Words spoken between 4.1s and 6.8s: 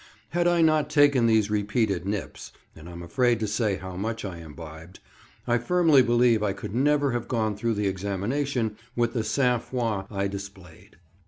I imbibed—I firmly believe I could